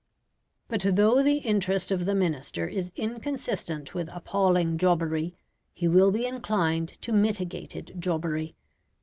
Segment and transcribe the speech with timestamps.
[0.67, 5.35] But though the interest of the Minister is inconsistent with appalling jobbery,
[5.73, 8.55] he will be inclined to mitigated jobbery.